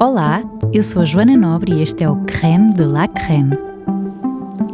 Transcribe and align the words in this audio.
Olá, 0.00 0.44
eu 0.72 0.80
sou 0.80 1.02
a 1.02 1.04
Joana 1.04 1.36
Nobre 1.36 1.72
e 1.72 1.82
este 1.82 2.04
é 2.04 2.08
o 2.08 2.14
Creme 2.18 2.72
de 2.72 2.84
la 2.84 3.08
Creme. 3.08 3.58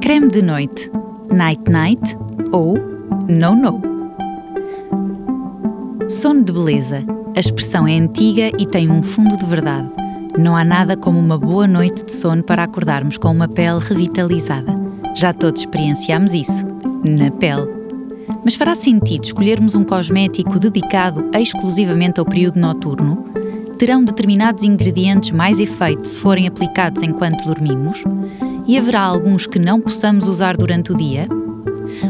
Creme 0.03 0.29
de 0.29 0.43
noite, 0.43 0.91
night 1.33 1.63
night 1.71 2.15
ou 2.53 2.77
no 3.27 3.57
no. 3.57 3.81
Sono 6.11 6.45
de 6.45 6.53
beleza. 6.53 7.03
A 7.35 7.41
expressão 7.41 7.89
é 7.89 7.97
antiga 7.97 8.51
e 8.59 8.67
tem 8.67 8.91
um 8.91 9.03
fundo 9.03 9.35
de 9.39 9.47
verdade. 9.47 9.89
Não 10.39 10.55
há 10.55 10.63
nada 10.63 10.95
como 10.95 11.19
uma 11.19 11.39
boa 11.39 11.67
noite 11.67 12.05
de 12.05 12.13
sono 12.13 12.43
para 12.43 12.63
acordarmos 12.63 13.17
com 13.17 13.31
uma 13.31 13.49
pele 13.49 13.79
revitalizada. 13.79 14.75
Já 15.17 15.33
todos 15.33 15.63
experienciamos 15.63 16.35
isso, 16.35 16.67
na 17.03 17.31
pele. 17.31 17.67
Mas 18.45 18.57
fará 18.57 18.75
sentido 18.75 19.25
escolhermos 19.25 19.75
um 19.75 19.85
cosmético 19.85 20.59
dedicado 20.59 21.31
exclusivamente 21.33 22.21
ao 22.21 22.27
período 22.27 22.61
noturno? 22.61 23.25
Terão 23.75 24.05
determinados 24.05 24.65
ingredientes 24.65 25.31
mais 25.31 25.61
efeito 25.61 26.07
se 26.07 26.19
forem 26.19 26.47
aplicados 26.47 27.03
enquanto 27.03 27.45
dormimos? 27.45 28.03
E 28.67 28.79
haverá 28.79 29.03
alguns 29.03 29.47
que 29.47 29.59
não 29.59 29.81
possamos 29.81 30.27
usar 30.29 30.57
durante 30.57 30.93
o 30.93 30.97
dia? 30.97 31.27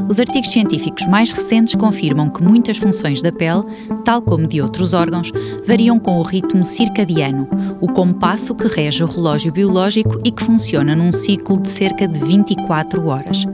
Os 0.09 0.21
artigos 0.21 0.51
científicos 0.51 1.05
mais 1.07 1.31
recentes 1.31 1.75
confirmam 1.75 2.31
que 2.31 2.43
muitas 2.43 2.77
funções 2.77 3.21
da 3.21 3.33
pele, 3.33 3.65
tal 4.05 4.23
como 4.23 4.47
de 4.47 4.63
outros 4.63 4.95
órgãos, 4.95 5.33
variam 5.67 5.99
com 5.99 6.19
o 6.19 6.23
ritmo 6.23 6.65
circadiano, 6.65 7.49
o 7.81 7.89
compasso 7.89 8.55
que 8.55 8.69
rege 8.69 9.03
o 9.03 9.07
relógio 9.07 9.53
biológico 9.53 10.21
e 10.25 10.31
que 10.31 10.45
funciona 10.45 10.95
num 10.95 11.13
ciclo 11.13 11.61
de 11.61 11.69
cerca 11.69 12.07
de 12.07 12.19
24 12.19 13.07
horas 13.07 13.45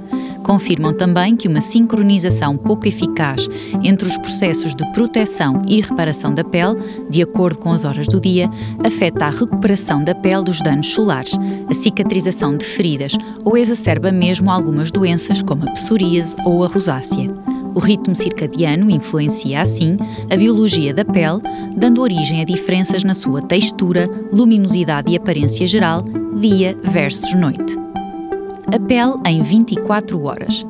confirmam 0.50 0.92
também 0.92 1.36
que 1.36 1.46
uma 1.46 1.60
sincronização 1.60 2.56
pouco 2.56 2.88
eficaz 2.88 3.48
entre 3.84 4.08
os 4.08 4.16
processos 4.16 4.74
de 4.74 4.84
proteção 4.90 5.62
e 5.68 5.80
reparação 5.80 6.34
da 6.34 6.42
pele, 6.42 6.74
de 7.08 7.22
acordo 7.22 7.60
com 7.60 7.70
as 7.70 7.84
horas 7.84 8.08
do 8.08 8.18
dia, 8.18 8.50
afeta 8.84 9.26
a 9.26 9.30
recuperação 9.30 10.02
da 10.02 10.12
pele 10.12 10.42
dos 10.42 10.60
danos 10.60 10.88
solares, 10.88 11.38
a 11.68 11.72
cicatrização 11.72 12.56
de 12.56 12.64
feridas 12.64 13.12
ou 13.44 13.56
exacerba 13.56 14.10
mesmo 14.10 14.50
algumas 14.50 14.90
doenças 14.90 15.40
como 15.40 15.68
a 15.68 15.70
psoríase 15.70 16.34
ou 16.44 16.64
a 16.64 16.66
rosácea. 16.66 17.30
O 17.72 17.78
ritmo 17.78 18.16
circadiano 18.16 18.90
influencia, 18.90 19.62
assim, 19.62 19.96
a 20.28 20.36
biologia 20.36 20.92
da 20.92 21.04
pele, 21.04 21.42
dando 21.76 22.02
origem 22.02 22.40
a 22.40 22.44
diferenças 22.44 23.04
na 23.04 23.14
sua 23.14 23.40
textura, 23.40 24.10
luminosidade 24.32 25.12
e 25.12 25.16
aparência 25.16 25.64
geral, 25.64 26.02
dia 26.40 26.76
versus 26.82 27.34
noite. 27.34 27.89
A 28.72 28.78
pele 28.78 29.14
em 29.26 29.42
24 29.42 30.22
horas. 30.22 30.64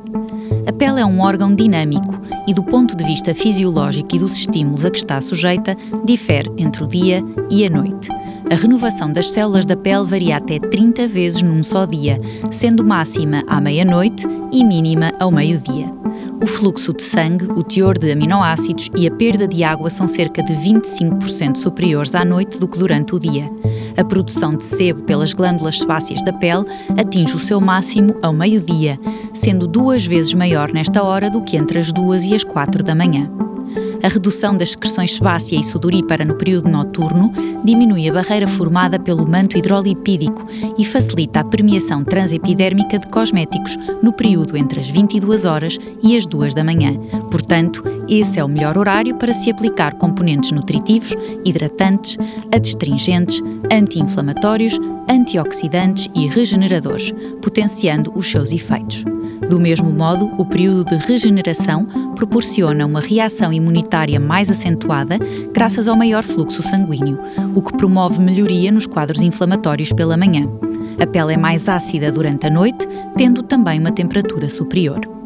A 0.66 0.72
pele 0.72 1.00
é 1.00 1.04
um 1.04 1.20
órgão 1.20 1.54
dinâmico 1.54 2.18
e, 2.46 2.54
do 2.54 2.62
ponto 2.62 2.96
de 2.96 3.04
vista 3.04 3.34
fisiológico 3.34 4.16
e 4.16 4.18
dos 4.18 4.36
estímulos 4.36 4.86
a 4.86 4.90
que 4.90 4.98
está 4.98 5.20
sujeita, 5.20 5.76
difere 6.04 6.50
entre 6.56 6.82
o 6.82 6.86
dia 6.86 7.22
e 7.50 7.66
a 7.66 7.68
noite. 7.68 8.08
A 8.50 8.54
renovação 8.54 9.12
das 9.12 9.30
células 9.30 9.66
da 9.66 9.76
pele 9.76 10.04
varia 10.04 10.38
até 10.38 10.58
30 10.58 11.06
vezes 11.06 11.42
num 11.42 11.62
só 11.62 11.84
dia, 11.84 12.18
sendo 12.50 12.82
máxima 12.82 13.44
à 13.46 13.60
meia-noite 13.60 14.26
e 14.50 14.64
mínima 14.64 15.12
ao 15.20 15.30
meio-dia. 15.30 15.90
O 16.42 16.46
fluxo 16.46 16.94
de 16.94 17.02
sangue, 17.02 17.46
o 17.54 17.62
teor 17.62 17.98
de 17.98 18.10
aminoácidos 18.10 18.88
e 18.96 19.06
a 19.06 19.10
perda 19.10 19.46
de 19.46 19.62
água 19.62 19.90
são 19.90 20.08
cerca 20.08 20.42
de 20.42 20.54
25% 20.54 21.56
superiores 21.56 22.14
à 22.14 22.24
noite 22.24 22.58
do 22.58 22.66
que 22.66 22.78
durante 22.78 23.14
o 23.14 23.18
dia. 23.18 23.50
A 23.94 24.02
produção 24.02 24.54
de 24.54 24.64
sebo 24.64 25.02
pelas 25.02 25.34
glândulas 25.34 25.78
sebáceas 25.78 26.22
da 26.22 26.32
pele 26.32 26.64
atinge 26.98 27.36
o 27.36 27.38
seu 27.38 27.60
máximo 27.60 28.16
ao 28.22 28.32
meio-dia, 28.32 28.98
sendo 29.34 29.66
duas 29.66 30.06
vezes 30.06 30.32
maior 30.32 30.72
nesta 30.72 31.02
hora 31.02 31.28
do 31.28 31.42
que 31.42 31.58
entre 31.58 31.78
as 31.78 31.92
duas 31.92 32.24
e 32.24 32.34
as 32.34 32.42
quatro 32.42 32.82
da 32.82 32.94
manhã. 32.94 33.30
A 34.02 34.08
redução 34.08 34.56
das 34.56 34.70
secreções 34.70 35.14
sebácea 35.14 35.60
e 35.60 35.64
sudorípara 35.64 36.24
no 36.24 36.34
período 36.34 36.68
noturno 36.68 37.32
diminui 37.62 38.08
a 38.08 38.12
barreira 38.12 38.48
formada 38.48 38.98
pelo 38.98 39.28
manto 39.28 39.58
hidrolipídico 39.58 40.48
e 40.78 40.84
facilita 40.84 41.40
a 41.40 41.44
permeação 41.44 42.02
transepidérmica 42.02 42.98
de 42.98 43.08
cosméticos 43.08 43.76
no 44.02 44.12
período 44.12 44.56
entre 44.56 44.80
as 44.80 44.88
22 44.88 45.44
horas 45.44 45.78
e 46.02 46.16
as 46.16 46.24
2 46.24 46.54
da 46.54 46.64
manhã. 46.64 46.98
Portanto, 47.30 47.82
esse 48.18 48.40
é 48.40 48.44
o 48.44 48.48
melhor 48.48 48.76
horário 48.76 49.14
para 49.14 49.32
se 49.32 49.50
aplicar 49.50 49.94
componentes 49.94 50.50
nutritivos, 50.50 51.14
hidratantes, 51.44 52.18
adstringentes, 52.52 53.40
anti-inflamatórios, 53.72 54.78
antioxidantes 55.08 56.08
e 56.14 56.26
regeneradores, 56.26 57.12
potenciando 57.40 58.12
os 58.14 58.30
seus 58.30 58.50
efeitos. 58.52 59.04
Do 59.48 59.58
mesmo 59.58 59.90
modo, 59.90 60.30
o 60.38 60.44
período 60.44 60.84
de 60.84 60.96
regeneração 60.96 61.84
proporciona 62.14 62.86
uma 62.86 63.00
reação 63.00 63.52
imunitária 63.52 64.20
mais 64.20 64.50
acentuada 64.50 65.18
graças 65.52 65.88
ao 65.88 65.96
maior 65.96 66.22
fluxo 66.22 66.62
sanguíneo, 66.62 67.18
o 67.54 67.62
que 67.62 67.76
promove 67.76 68.20
melhoria 68.20 68.70
nos 68.70 68.86
quadros 68.86 69.22
inflamatórios 69.22 69.92
pela 69.92 70.16
manhã. 70.16 70.48
A 71.00 71.06
pele 71.06 71.34
é 71.34 71.36
mais 71.36 71.68
ácida 71.68 72.12
durante 72.12 72.46
a 72.46 72.50
noite, 72.50 72.86
tendo 73.16 73.42
também 73.42 73.80
uma 73.80 73.90
temperatura 73.90 74.50
superior. 74.50 75.19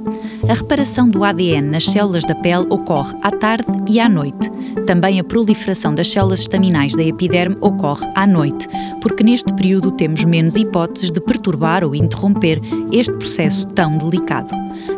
A 0.48 0.54
reparação 0.54 1.09
do 1.09 1.25
ADN 1.25 1.70
nas 1.70 1.84
células 1.84 2.25
da 2.25 2.34
pele 2.34 2.66
ocorre 2.69 3.15
à 3.22 3.31
tarde 3.31 3.66
e 3.88 3.98
à 3.98 4.09
noite. 4.09 4.50
Também 4.87 5.19
a 5.19 5.25
proliferação 5.25 5.94
das 5.94 6.09
células 6.09 6.41
estaminais 6.41 6.94
da 6.94 7.03
epiderme 7.03 7.56
ocorre 7.60 8.06
à 8.14 8.26
noite, 8.26 8.69
porque 9.00 9.25
neste 9.25 9.53
período 9.54 9.91
temos 9.91 10.25
menos 10.25 10.56
hipóteses 10.56 11.10
de 11.10 11.20
perturbar 11.20 11.84
ou 11.84 11.94
interromper 11.94 12.60
este 12.93 13.12
processo 13.12 13.66
tão 13.69 13.97
delicado. 13.97 14.50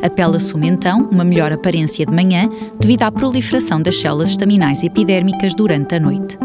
A 0.02 0.10
pele 0.10 0.36
assume 0.36 0.68
então 0.68 1.08
uma 1.10 1.24
melhor 1.24 1.52
aparência 1.52 2.04
de 2.04 2.12
manhã 2.12 2.48
devido 2.80 3.02
à 3.02 3.12
proliferação 3.12 3.80
das 3.80 4.00
células 4.00 4.30
estaminais 4.30 4.82
epidérmicas 4.82 5.54
durante 5.54 5.94
a 5.94 6.00
noite. 6.00 6.38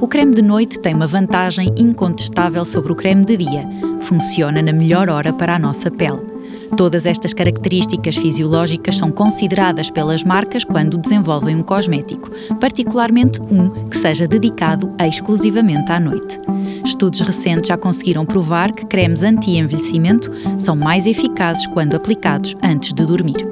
O 0.00 0.06
creme 0.06 0.34
de 0.34 0.42
noite 0.42 0.78
tem 0.78 0.94
uma 0.94 1.06
vantagem 1.06 1.72
incontestável 1.76 2.64
sobre 2.64 2.92
o 2.92 2.96
creme 2.96 3.24
de 3.24 3.36
dia: 3.38 3.68
funciona 4.00 4.62
na 4.62 4.72
melhor 4.72 5.08
hora 5.08 5.32
para 5.32 5.56
a 5.56 5.58
nossa 5.58 5.90
pele. 5.90 6.33
Todas 6.76 7.06
estas 7.06 7.32
características 7.32 8.16
fisiológicas 8.16 8.96
são 8.96 9.10
consideradas 9.10 9.90
pelas 9.90 10.24
marcas 10.24 10.64
quando 10.64 10.98
desenvolvem 10.98 11.56
um 11.56 11.62
cosmético, 11.62 12.30
particularmente 12.60 13.40
um 13.42 13.88
que 13.88 13.96
seja 13.96 14.26
dedicado 14.26 14.90
exclusivamente 15.00 15.92
à 15.92 16.00
noite. 16.00 16.40
Estudos 16.84 17.20
recentes 17.20 17.68
já 17.68 17.76
conseguiram 17.76 18.26
provar 18.26 18.72
que 18.72 18.86
cremes 18.86 19.22
anti-envelhecimento 19.22 20.30
são 20.58 20.74
mais 20.74 21.06
eficazes 21.06 21.66
quando 21.68 21.94
aplicados 21.94 22.56
antes 22.62 22.92
de 22.92 23.04
dormir. 23.04 23.46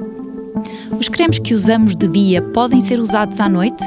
Os 0.99 1.09
cremes 1.09 1.39
que 1.39 1.53
usamos 1.53 1.95
de 1.95 2.07
dia 2.07 2.41
podem 2.41 2.79
ser 2.79 2.99
usados 2.99 3.39
à 3.39 3.49
noite? 3.49 3.83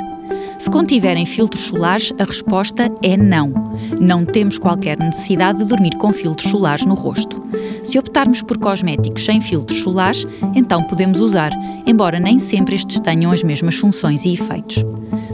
Se 0.58 0.70
contiverem 0.70 1.26
filtros 1.26 1.64
solares, 1.64 2.12
a 2.18 2.24
resposta 2.24 2.90
é 3.02 3.16
não. 3.16 3.52
Não 4.00 4.24
temos 4.24 4.58
qualquer 4.58 4.98
necessidade 4.98 5.58
de 5.58 5.66
dormir 5.66 5.96
com 5.98 6.12
filtros 6.12 6.50
solares 6.50 6.84
no 6.84 6.94
rosto. 6.94 7.42
Se 7.82 7.98
optarmos 7.98 8.42
por 8.42 8.58
cosméticos 8.58 9.24
sem 9.24 9.40
filtros 9.40 9.80
solares, 9.80 10.26
então 10.54 10.82
podemos 10.84 11.20
usar, 11.20 11.52
embora 11.86 12.18
nem 12.18 12.38
sempre 12.38 12.74
estes 12.74 13.00
tenham 13.00 13.30
as 13.30 13.42
mesmas 13.42 13.76
funções 13.76 14.24
e 14.24 14.32
efeitos. 14.32 14.84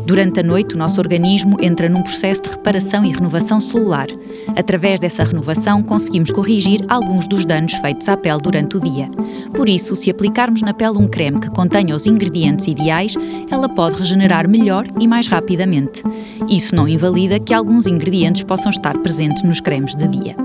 Durante 0.04 0.40
a 0.40 0.42
noite, 0.42 0.74
o 0.74 0.78
nosso 0.78 1.00
organismo 1.00 1.56
entra 1.60 1.88
num 1.88 2.02
processo 2.02 2.42
de 2.42 2.50
reparação 2.50 3.04
e 3.04 3.12
renovação 3.12 3.60
celular. 3.60 4.08
Através 4.56 4.98
dessa 4.98 5.22
renovação, 5.22 5.82
conseguimos 5.82 6.30
corrigir 6.30 6.84
alguns 6.88 7.28
dos 7.28 7.46
danos 7.46 7.72
feitos 7.74 8.08
à 8.08 8.16
pele 8.16 8.40
durante 8.42 8.76
o 8.76 8.80
dia. 8.80 9.08
Por 9.54 9.68
isso, 9.68 9.94
se 9.94 10.10
aplicarmos 10.10 10.62
na 10.62 10.72
pele 10.72 10.98
um 10.98 11.06
creme 11.06 11.38
que 11.38 11.50
contenha 11.50 11.94
os 11.94 12.06
ingredientes 12.06 12.66
ideais, 12.66 13.14
ela 13.50 13.68
pode 13.68 13.98
regenerar 13.98 14.48
melhor 14.48 14.86
e 14.98 15.06
mais 15.06 15.26
rapidamente. 15.26 16.02
Isso 16.48 16.74
não 16.74 16.88
invalida 16.88 17.38
que 17.38 17.54
alguns 17.54 17.86
ingredientes 17.86 18.42
possam 18.42 18.70
estar 18.70 18.96
presentes 18.98 19.42
nos 19.42 19.60
cremes 19.60 19.94
de 19.94 20.08
dia. 20.08 20.36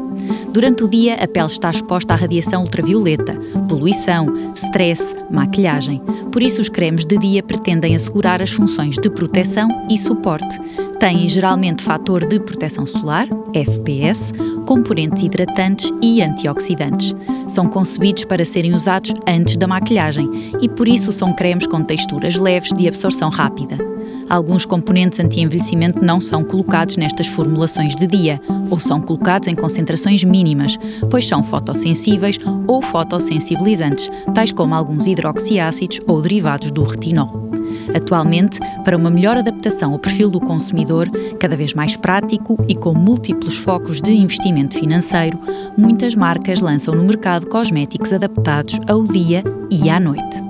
Durante 0.51 0.83
o 0.83 0.87
dia, 0.87 1.15
a 1.15 1.27
pele 1.27 1.45
está 1.45 1.69
exposta 1.69 2.13
à 2.13 2.17
radiação 2.17 2.63
ultravioleta, 2.63 3.33
poluição, 3.67 4.27
stress, 4.55 5.15
maquilhagem. 5.29 6.01
Por 6.31 6.41
isso, 6.41 6.61
os 6.61 6.69
cremes 6.69 7.05
de 7.05 7.17
dia 7.17 7.43
pretendem 7.43 7.95
assegurar 7.95 8.41
as 8.41 8.51
funções 8.51 8.95
de 8.95 9.09
proteção 9.09 9.67
e 9.89 9.97
suporte. 9.97 10.57
Têm 10.99 11.29
geralmente 11.29 11.83
fator 11.83 12.25
de 12.25 12.39
proteção 12.39 12.87
solar, 12.87 13.27
FPS, 13.53 14.31
componentes 14.65 15.23
hidratantes 15.23 15.91
e 16.01 16.21
antioxidantes. 16.21 17.15
São 17.47 17.67
concebidos 17.67 18.25
para 18.25 18.43
serem 18.43 18.73
usados 18.73 19.13
antes 19.27 19.57
da 19.57 19.67
maquilhagem 19.67 20.29
e, 20.61 20.67
por 20.67 20.87
isso, 20.87 21.11
são 21.11 21.33
cremes 21.33 21.67
com 21.67 21.83
texturas 21.83 22.35
leves 22.35 22.73
de 22.73 22.87
absorção 22.87 23.29
rápida. 23.29 23.96
Alguns 24.29 24.65
componentes 24.65 25.19
anti-envelhecimento 25.19 26.03
não 26.03 26.19
são 26.19 26.43
colocados 26.43 26.97
nestas 26.97 27.27
formulações 27.27 27.95
de 27.95 28.05
dia 28.05 28.41
ou 28.69 28.79
são 28.79 29.01
colocados 29.01 29.47
em 29.47 29.55
concentrações 29.55 30.23
mínimas, 30.23 30.77
pois 31.09 31.25
são 31.25 31.41
fotossensíveis 31.41 32.37
ou 32.67 32.81
fotossensibilizantes, 32.81 34.09
tais 34.33 34.51
como 34.51 34.75
alguns 34.75 35.07
hidroxiácidos 35.07 35.99
ou 36.05 36.21
derivados 36.21 36.71
do 36.71 36.83
retinol. 36.83 37.47
Atualmente, 37.95 38.59
para 38.83 38.97
uma 38.97 39.09
melhor 39.09 39.37
adaptação 39.37 39.93
ao 39.93 39.99
perfil 39.99 40.29
do 40.29 40.39
consumidor, 40.39 41.09
cada 41.39 41.55
vez 41.55 41.73
mais 41.73 41.95
prático 41.95 42.57
e 42.67 42.75
com 42.75 42.93
múltiplos 42.93 43.57
focos 43.57 44.01
de 44.01 44.11
investimento 44.11 44.77
financeiro, 44.77 45.39
muitas 45.77 46.15
marcas 46.15 46.59
lançam 46.59 46.93
no 46.93 47.03
mercado 47.03 47.47
cosméticos 47.47 48.11
adaptados 48.11 48.79
ao 48.87 49.03
dia 49.03 49.43
e 49.69 49.89
à 49.89 49.99
noite. 49.99 50.46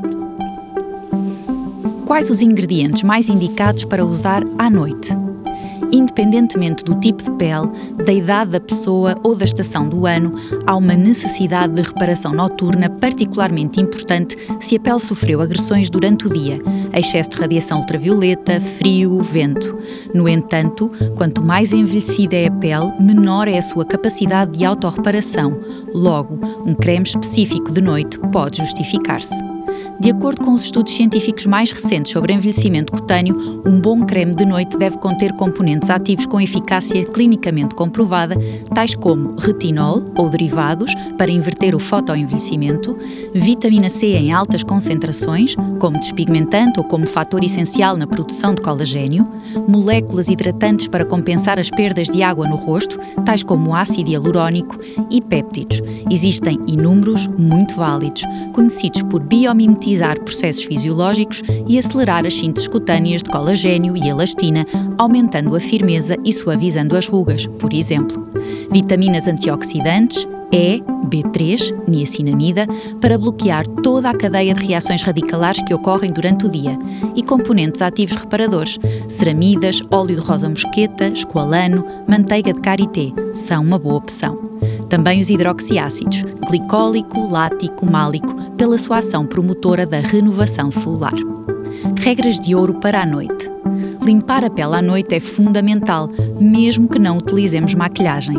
Quais 2.07 2.29
os 2.29 2.41
ingredientes 2.41 3.03
mais 3.03 3.27
indicados 3.27 3.83
para 3.83 4.05
usar 4.05 4.41
à 4.57 4.69
noite? 4.69 5.09
Independentemente 5.91 6.85
do 6.85 6.95
tipo 6.95 7.21
de 7.21 7.29
pele, 7.31 7.69
da 8.05 8.13
idade 8.13 8.51
da 8.51 8.61
pessoa 8.61 9.13
ou 9.23 9.35
da 9.35 9.43
estação 9.43 9.89
do 9.89 10.05
ano, 10.05 10.33
há 10.65 10.73
uma 10.77 10.93
necessidade 10.93 11.73
de 11.73 11.81
reparação 11.81 12.31
noturna 12.31 12.89
particularmente 12.89 13.81
importante 13.81 14.37
se 14.61 14.77
a 14.77 14.79
pele 14.79 14.99
sofreu 14.99 15.41
agressões 15.41 15.89
durante 15.89 16.27
o 16.27 16.29
dia, 16.29 16.61
excesso 16.93 17.31
de 17.31 17.37
radiação 17.37 17.79
ultravioleta, 17.79 18.61
frio, 18.61 19.21
vento. 19.21 19.77
No 20.13 20.29
entanto, 20.29 20.89
quanto 21.17 21.43
mais 21.43 21.73
envelhecida 21.73 22.37
é 22.37 22.47
a 22.47 22.51
pele, 22.51 22.93
menor 23.01 23.49
é 23.49 23.57
a 23.57 23.61
sua 23.61 23.83
capacidade 23.83 24.57
de 24.57 24.63
autorreparação. 24.63 25.59
Logo, 25.93 26.39
um 26.65 26.73
creme 26.73 27.05
específico 27.05 27.69
de 27.69 27.81
noite 27.81 28.17
pode 28.31 28.59
justificar-se. 28.59 29.56
De 29.99 30.11
acordo 30.11 30.43
com 30.43 30.53
os 30.53 30.65
estudos 30.65 30.93
científicos 30.93 31.47
mais 31.47 31.71
recentes 31.71 32.11
sobre 32.11 32.31
envelhecimento 32.31 32.93
cutâneo, 32.93 33.63
um 33.65 33.79
bom 33.81 34.05
creme 34.05 34.35
de 34.35 34.45
noite 34.45 34.77
deve 34.77 34.97
conter 34.97 35.33
componentes 35.33 35.89
ativos 35.89 36.27
com 36.27 36.39
eficácia 36.39 37.03
clinicamente 37.05 37.73
comprovada, 37.73 38.35
tais 38.75 38.93
como 38.93 39.35
retinol 39.39 40.05
ou 40.15 40.29
derivados 40.29 40.93
para 41.17 41.31
inverter 41.31 41.73
o 41.73 41.79
fotoenvelhecimento, 41.79 42.95
vitamina 43.33 43.89
C 43.89 44.05
em 44.07 44.31
altas 44.31 44.63
concentrações, 44.63 45.55
como 45.79 45.99
despigmentante 45.99 46.79
ou 46.79 46.85
como 46.85 47.07
fator 47.07 47.43
essencial 47.43 47.97
na 47.97 48.05
produção 48.05 48.53
de 48.53 48.61
colagênio, 48.61 49.27
moléculas 49.67 50.29
hidratantes 50.29 50.87
para 50.87 51.05
compensar 51.05 51.57
as 51.57 51.71
perdas 51.71 52.07
de 52.07 52.21
água 52.21 52.47
no 52.47 52.55
rosto, 52.55 52.99
tais 53.25 53.41
como 53.41 53.75
ácido 53.75 54.11
hialurónico, 54.11 54.77
e 55.09 55.21
péptidos. 55.21 55.81
Existem 56.09 56.59
inúmeros 56.67 57.27
muito 57.27 57.75
válidos, 57.75 58.23
conhecidos 58.53 59.01
por 59.03 59.21
biomimetria 59.21 59.86
mimetizar 59.87 60.19
processos 60.19 60.63
fisiológicos 60.63 61.41
e 61.65 61.77
acelerar 61.77 62.25
as 62.27 62.35
sínteses 62.35 62.67
cutâneas 62.67 63.23
de 63.23 63.29
colagênio 63.29 63.95
e 63.95 64.09
elastina, 64.09 64.65
aumentando 64.97 65.55
a 65.55 65.59
firmeza 65.59 66.17
e 66.25 66.33
suavizando 66.33 66.97
as 66.97 67.07
rugas, 67.07 67.47
por 67.59 67.73
exemplo. 67.73 68.27
Vitaminas 68.69 69.27
antioxidantes, 69.27 70.27
E, 70.49 70.81
B3, 71.09 71.75
niacinamida, 71.87 72.65
para 73.01 73.17
bloquear 73.17 73.67
toda 73.67 74.09
a 74.09 74.17
cadeia 74.17 74.53
de 74.53 74.65
reações 74.65 75.03
radicalares 75.03 75.61
que 75.65 75.73
ocorrem 75.73 76.11
durante 76.11 76.45
o 76.45 76.49
dia, 76.49 76.77
e 77.15 77.21
componentes 77.21 77.81
ativos 77.81 78.15
reparadores, 78.15 78.77
ceramidas, 79.09 79.81
óleo 79.91 80.15
de 80.15 80.21
rosa 80.21 80.47
mosqueta, 80.47 81.07
esqualano, 81.07 81.85
manteiga 82.07 82.53
de 82.53 82.61
karité, 82.61 83.11
são 83.33 83.61
uma 83.61 83.77
boa 83.77 83.95
opção. 83.95 84.39
Também 84.89 85.19
os 85.19 85.29
hidroxiácidos, 85.29 86.23
glicólico, 86.47 87.29
lático, 87.29 87.85
málico, 87.85 88.33
pela 88.57 88.77
sua 88.77 88.97
ação 88.97 89.25
promotora 89.25 89.85
da 89.85 89.99
renovação 89.99 90.71
celular. 90.71 91.13
Regras 91.99 92.39
de 92.39 92.55
ouro 92.55 92.75
para 92.75 93.01
a 93.01 93.05
noite. 93.05 93.51
Limpar 94.01 94.45
a 94.45 94.49
pele 94.49 94.75
à 94.75 94.81
noite 94.81 95.15
é 95.15 95.19
fundamental, 95.19 96.09
mesmo 96.39 96.87
que 96.87 96.99
não 96.99 97.17
utilizemos 97.17 97.75
maquilhagem. 97.75 98.37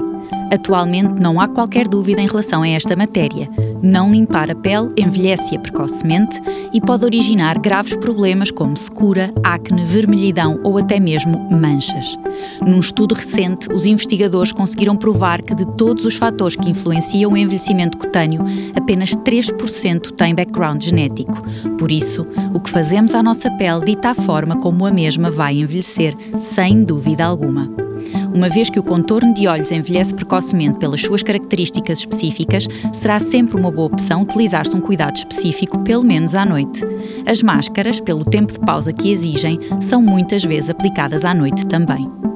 Atualmente 0.53 1.21
não 1.21 1.41
há 1.41 1.47
qualquer 1.47 1.87
dúvida 1.87 2.21
em 2.21 2.27
relação 2.27 2.63
a 2.63 2.69
esta 2.69 2.97
matéria. 2.97 3.49
Não 3.83 4.11
limpar 4.11 4.51
a 4.51 4.55
pele 4.55 4.93
envelhece-a 4.97 5.59
precocemente 5.59 6.41
e 6.73 6.81
pode 6.81 7.05
originar 7.05 7.59
graves 7.59 7.97
problemas 7.97 8.51
como 8.51 8.77
secura, 8.77 9.33
acne, 9.45 9.85
vermelhidão 9.85 10.59
ou 10.65 10.79
até 10.79 10.99
mesmo 10.99 11.39
manchas. 11.51 12.19
Num 12.67 12.81
estudo 12.81 13.15
recente, 13.15 13.69
os 13.73 13.87
investigadores 13.87 14.53
conseguiram 14.53 14.97
provar 14.97 15.43
que 15.43 15.55
de 15.55 15.67
todos 15.77 16.05
os 16.05 16.17
fatores 16.17 16.57
que 16.57 16.71
influenciam 16.71 17.33
o 17.33 17.37
envelhecimento 17.37 17.99
cutâneo, 17.99 18.43
apenas 18.77 19.15
3% 19.15 20.13
têm 20.13 20.35
background 20.35 20.83
genético. 20.83 21.37
Por 21.79 21.93
isso, 21.93 22.27
o 22.53 22.61
que 22.61 22.71
fazemos 22.71 23.15
à 23.15 23.23
nossa 23.23 23.51
pele 23.53 23.85
dita 23.85 24.11
a 24.11 24.15
forma 24.15 24.57
como 24.57 24.87
a 24.87 24.91
mesma 24.91 25.31
vai 25.31 25.59
envelhecer, 25.59 26.17
sem 26.41 26.83
dúvida 26.83 27.25
alguma. 27.25 27.88
Uma 28.33 28.49
vez 28.49 28.71
que 28.71 28.79
o 28.79 28.83
contorno 28.83 29.35
de 29.35 29.47
olhos 29.47 29.73
envelhece 29.73 30.15
precocemente 30.15 30.79
pelas 30.79 31.01
suas 31.01 31.23
características 31.23 32.01
específicas, 32.01 32.67
será 32.93 33.19
sempre 33.21 33.59
uma 33.59 33.71
boa 33.71 33.87
opção 33.87 34.23
utilizar-se 34.23 34.77
um 34.77 34.81
cuidado 34.81 35.17
específico, 35.17 35.79
pelo 35.81 36.05
menos 36.05 36.35
à 36.35 36.45
noite. 36.45 36.85
As 37.27 37.43
máscaras, 37.43 38.01
pelo 38.01 38.25
tempo 38.25 38.53
de 38.53 38.61
pausa 38.61 38.93
que 38.93 39.11
exigem, 39.11 39.59
são 39.81 40.03
muitas 40.03 40.45
vezes 40.45 40.71
aplicadas 40.71 41.25
à 41.25 41.35
noite 41.35 41.67
também. 41.67 42.28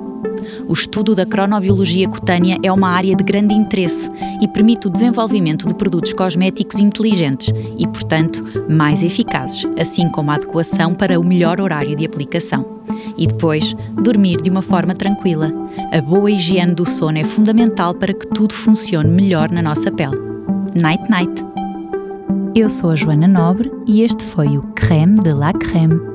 O 0.69 0.73
estudo 0.73 1.15
da 1.15 1.27
cronobiologia 1.27 2.09
cutânea 2.09 2.59
é 2.63 2.73
uma 2.73 2.89
área 2.89 3.15
de 3.15 3.25
grande 3.25 3.55
interesse 3.55 4.11
e 4.41 4.49
permite 4.49 4.87
o 4.87 4.91
desenvolvimento 4.91 5.67
de 5.67 5.75
produtos 5.75 6.13
cosméticos 6.13 6.79
inteligentes 6.79 7.53
e, 7.79 7.87
portanto, 7.87 8.45
mais 8.69 9.03
eficazes, 9.03 9.67
assim 9.79 10.09
como 10.09 10.31
a 10.31 10.35
adequação 10.35 10.95
para 10.95 11.19
o 11.19 11.25
melhor 11.25 11.61
horário 11.61 11.97
de 11.97 12.05
aplicação. 12.05 12.83
E 13.17 13.27
depois, 13.27 13.75
dormir 14.03 14.41
de 14.41 14.51
uma 14.51 14.63
forma 14.63 14.95
tranquila. 14.95 15.53
A 15.93 16.01
boa 16.01 16.31
higiene 16.31 16.75
do 16.75 16.87
sono 16.87 17.19
é 17.19 17.25
fundamental 17.25 17.95
para 17.95 18.13
que 18.13 18.27
tudo 18.29 18.55
funcione 18.55 19.11
melhor 19.11 19.51
na 19.51 19.63
nossa 19.63 19.91
pele. 19.91 20.17
Night 20.75 21.11
Night! 21.11 21.45
Eu 22.55 22.69
sou 22.69 22.91
a 22.91 22.97
Joana 22.97 23.27
Nobre 23.27 23.73
e 23.87 24.03
este 24.03 24.25
foi 24.25 24.59
o 24.59 24.63
Creme 24.75 25.21
de 25.21 25.33
la 25.33 25.53
Creme 25.55 26.12